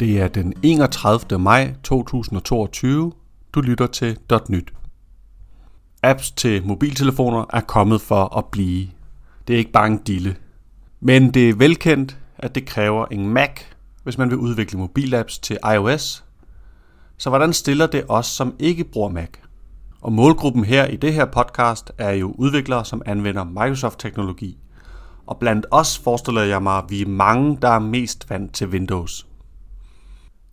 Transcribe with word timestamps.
Det 0.00 0.20
er 0.20 0.28
den 0.28 0.54
31. 0.62 1.38
maj 1.38 1.74
2022. 1.82 3.12
Du 3.54 3.60
lytter 3.60 3.86
til 3.86 4.18
.nyt. 4.48 4.72
Apps 6.02 6.30
til 6.30 6.66
mobiltelefoner 6.66 7.44
er 7.52 7.60
kommet 7.60 8.00
for 8.00 8.36
at 8.38 8.44
blive. 8.44 8.88
Det 9.48 9.54
er 9.54 9.58
ikke 9.58 9.72
bare 9.72 9.86
en 9.86 9.98
dille. 9.98 10.36
Men 11.00 11.34
det 11.34 11.48
er 11.48 11.54
velkendt, 11.54 12.18
at 12.38 12.54
det 12.54 12.66
kræver 12.66 13.06
en 13.06 13.28
Mac, 13.28 13.50
hvis 14.02 14.18
man 14.18 14.30
vil 14.30 14.38
udvikle 14.38 14.78
mobilapps 14.78 15.38
til 15.38 15.58
iOS. 15.74 16.24
Så 17.16 17.28
hvordan 17.28 17.52
stiller 17.52 17.86
det 17.86 18.04
os, 18.08 18.26
som 18.26 18.54
ikke 18.58 18.84
bruger 18.84 19.08
Mac? 19.08 19.30
Og 20.00 20.12
målgruppen 20.12 20.64
her 20.64 20.86
i 20.86 20.96
det 20.96 21.14
her 21.14 21.24
podcast 21.24 21.92
er 21.98 22.10
jo 22.10 22.34
udviklere, 22.38 22.84
som 22.84 23.02
anvender 23.06 23.44
Microsoft-teknologi. 23.44 24.58
Og 25.26 25.38
blandt 25.38 25.66
os 25.70 25.98
forestiller 25.98 26.42
jeg 26.42 26.62
mig, 26.62 26.78
at 26.78 26.84
vi 26.88 27.02
er 27.02 27.08
mange, 27.08 27.58
der 27.62 27.68
er 27.68 27.78
mest 27.78 28.30
vant 28.30 28.54
til 28.54 28.68
Windows. 28.68 29.26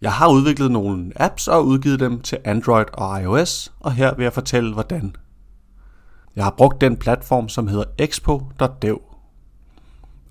Jeg 0.02 0.14
har 0.14 0.28
udviklet 0.30 0.72
nogle 0.72 1.12
apps 1.16 1.48
og 1.48 1.66
udgivet 1.66 2.00
dem 2.00 2.22
til 2.22 2.38
Android 2.46 2.86
og 2.94 3.22
iOS, 3.22 3.74
og 3.80 3.92
her 3.92 4.16
vil 4.16 4.24
jeg 4.24 4.34
fortælle 4.34 4.74
hvordan. 4.74 5.16
Jeg 6.36 6.44
har 6.44 6.54
brugt 6.58 6.82
den 6.82 6.98
platform, 6.98 7.50
som 7.50 7.68
hedder 7.68 7.84
expo.dev. 7.98 9.02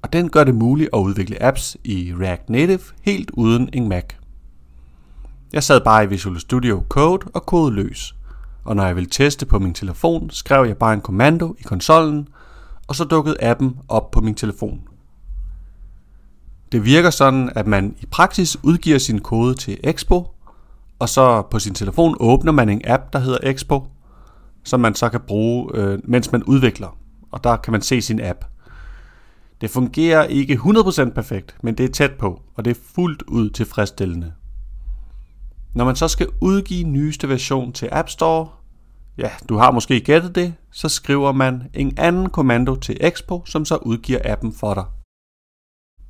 Og 0.02 0.12
den 0.12 0.30
gør 0.30 0.44
det 0.44 0.54
muligt 0.54 0.90
at 0.92 0.98
udvikle 0.98 1.42
apps 1.42 1.76
i 1.84 2.14
React 2.20 2.50
Native 2.50 2.80
helt 3.02 3.30
uden 3.30 3.68
en 3.72 3.88
Mac. 3.88 4.04
Jeg 5.52 5.62
sad 5.62 5.80
bare 5.80 6.04
i 6.04 6.06
Visual 6.06 6.40
Studio 6.40 6.84
Code 6.88 7.26
og 7.34 7.46
kodede 7.46 7.74
løs. 7.74 8.14
Og 8.64 8.76
når 8.76 8.86
jeg 8.86 8.96
ville 8.96 9.10
teste 9.10 9.46
på 9.46 9.58
min 9.58 9.74
telefon, 9.74 10.30
skrev 10.30 10.66
jeg 10.66 10.76
bare 10.76 10.94
en 10.94 11.00
kommando 11.00 11.54
i 11.58 11.62
konsollen, 11.62 12.28
og 12.88 12.96
så 12.96 13.04
dukkede 13.04 13.36
appen 13.42 13.76
op 13.88 14.10
på 14.10 14.20
min 14.20 14.34
telefon. 14.34 14.80
Det 16.72 16.84
virker 16.84 17.10
sådan, 17.10 17.50
at 17.54 17.66
man 17.66 17.96
i 18.00 18.06
praksis 18.06 18.56
udgiver 18.62 18.98
sin 18.98 19.20
kode 19.20 19.54
til 19.54 19.78
Expo, 19.84 20.26
og 20.98 21.08
så 21.08 21.42
på 21.42 21.58
sin 21.58 21.74
telefon 21.74 22.16
åbner 22.20 22.52
man 22.52 22.68
en 22.68 22.82
app, 22.84 23.12
der 23.12 23.18
hedder 23.18 23.38
Expo, 23.42 23.86
som 24.64 24.80
man 24.80 24.94
så 24.94 25.08
kan 25.08 25.20
bruge, 25.20 25.70
øh, 25.74 25.98
mens 26.04 26.32
man 26.32 26.42
udvikler. 26.42 26.98
Og 27.30 27.44
der 27.44 27.56
kan 27.56 27.72
man 27.72 27.82
se 27.82 28.02
sin 28.02 28.20
app. 28.20 28.44
Det 29.60 29.70
fungerer 29.70 30.24
ikke 30.24 30.54
100% 30.54 31.10
perfekt, 31.10 31.56
men 31.62 31.74
det 31.74 31.84
er 31.84 31.92
tæt 31.92 32.12
på, 32.12 32.40
og 32.54 32.64
det 32.64 32.70
er 32.70 32.80
fuldt 32.94 33.22
ud 33.22 33.50
tilfredsstillende. 33.50 34.32
Når 35.74 35.84
man 35.84 35.96
så 35.96 36.08
skal 36.08 36.28
udgive 36.40 36.84
nyeste 36.84 37.28
version 37.28 37.72
til 37.72 37.88
App 37.92 38.08
Store, 38.08 38.48
ja, 39.18 39.30
du 39.48 39.56
har 39.56 39.70
måske 39.70 40.00
gættet 40.00 40.34
det, 40.34 40.54
så 40.72 40.88
skriver 40.88 41.32
man 41.32 41.62
en 41.74 41.94
anden 41.98 42.30
kommando 42.30 42.74
til 42.74 42.96
Expo, 43.00 43.42
som 43.46 43.64
så 43.64 43.76
udgiver 43.76 44.20
appen 44.24 44.52
for 44.52 44.74
dig. 44.74 44.84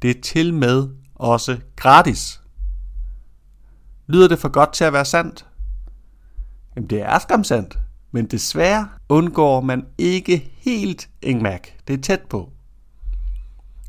Det 0.02 0.10
er 0.10 0.20
til 0.20 0.54
med 0.54 0.88
også 1.14 1.58
gratis. 1.76 2.40
Lyder 4.06 4.28
det 4.28 4.38
for 4.38 4.48
godt 4.48 4.72
til 4.72 4.84
at 4.84 4.92
være 4.92 5.04
sandt? 5.04 5.46
Jamen 6.76 6.90
det 6.90 7.02
er 7.02 7.18
skam 7.18 7.44
sandt, 7.44 7.78
men 8.12 8.26
desværre 8.26 8.88
undgår 9.08 9.60
man 9.60 9.86
ikke 9.98 10.52
helt 10.58 11.08
en 11.22 11.42
Mac. 11.42 11.60
Det 11.88 11.98
er 11.98 12.02
tæt 12.02 12.22
på. 12.30 12.52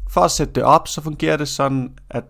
For 0.10 0.22
at 0.22 0.32
sætte 0.32 0.54
det 0.54 0.64
op, 0.64 0.88
så 0.88 1.02
fungerer 1.02 1.38
det 1.38 1.48
sådan, 1.48 1.98
at 2.10 2.24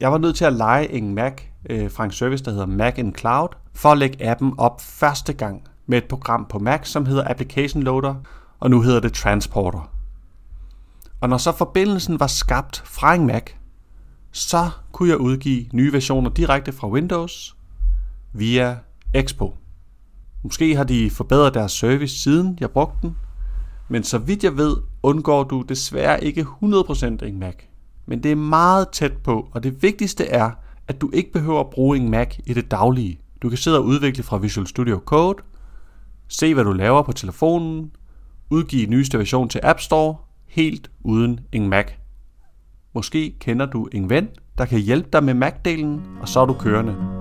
jeg 0.00 0.12
var 0.12 0.18
nødt 0.18 0.36
til 0.36 0.44
at 0.44 0.52
lege 0.52 0.92
en 0.92 1.14
Mac 1.14 1.42
øh, 1.70 1.90
fra 1.90 2.04
en 2.04 2.10
service, 2.10 2.44
der 2.44 2.50
hedder 2.50 2.66
Mac 2.66 2.98
in 2.98 3.14
Cloud, 3.14 3.48
for 3.74 3.92
at 3.92 3.98
lægge 3.98 4.30
appen 4.30 4.54
op 4.58 4.80
første 4.80 5.32
gang 5.32 5.62
med 5.86 5.98
et 5.98 6.08
program 6.08 6.46
på 6.48 6.58
Mac, 6.58 6.88
som 6.88 7.06
hedder 7.06 7.30
Application 7.30 7.82
Loader, 7.82 8.14
og 8.60 8.70
nu 8.70 8.82
hedder 8.82 9.00
det 9.00 9.12
Transporter. 9.12 9.95
Og 11.20 11.28
når 11.28 11.36
så 11.36 11.52
forbindelsen 11.52 12.20
var 12.20 12.26
skabt 12.26 12.82
fra 12.84 13.14
en 13.14 13.26
Mac, 13.26 13.42
så 14.32 14.70
kunne 14.92 15.08
jeg 15.08 15.18
udgive 15.18 15.66
nye 15.72 15.92
versioner 15.92 16.30
direkte 16.30 16.72
fra 16.72 16.88
Windows 16.88 17.56
via 18.32 18.78
Expo. 19.14 19.54
Måske 20.42 20.76
har 20.76 20.84
de 20.84 21.10
forbedret 21.10 21.54
deres 21.54 21.72
service 21.72 22.18
siden 22.18 22.58
jeg 22.60 22.70
brugte 22.70 22.98
den, 23.02 23.16
men 23.88 24.04
så 24.04 24.18
vidt 24.18 24.44
jeg 24.44 24.56
ved, 24.56 24.76
undgår 25.02 25.44
du 25.44 25.62
desværre 25.62 26.24
ikke 26.24 26.46
100% 26.62 27.04
en 27.06 27.38
Mac. 27.38 27.54
Men 28.06 28.22
det 28.22 28.32
er 28.32 28.36
meget 28.36 28.88
tæt 28.88 29.12
på, 29.24 29.48
og 29.52 29.62
det 29.62 29.82
vigtigste 29.82 30.26
er, 30.26 30.50
at 30.88 31.00
du 31.00 31.10
ikke 31.12 31.32
behøver 31.32 31.60
at 31.60 31.70
bruge 31.70 31.96
en 31.96 32.10
Mac 32.10 32.38
i 32.46 32.54
det 32.54 32.70
daglige. 32.70 33.20
Du 33.42 33.48
kan 33.48 33.58
sidde 33.58 33.78
og 33.78 33.84
udvikle 33.84 34.22
fra 34.22 34.36
Visual 34.36 34.66
Studio 34.66 35.02
Code, 35.04 35.42
se 36.28 36.54
hvad 36.54 36.64
du 36.64 36.72
laver 36.72 37.02
på 37.02 37.12
telefonen, 37.12 37.90
udgive 38.50 38.86
nyeste 38.86 39.18
version 39.18 39.48
til 39.48 39.60
App 39.62 39.80
Store, 39.80 40.16
helt 40.56 40.90
uden 41.00 41.40
en 41.52 41.68
Mac. 41.68 41.86
Måske 42.92 43.36
kender 43.40 43.66
du 43.66 43.88
en 43.92 44.10
ven, 44.10 44.28
der 44.58 44.64
kan 44.64 44.80
hjælpe 44.80 45.08
dig 45.12 45.24
med 45.24 45.34
Mac-delen, 45.34 46.20
og 46.20 46.28
så 46.28 46.40
er 46.40 46.46
du 46.46 46.52
kørende. 46.52 47.15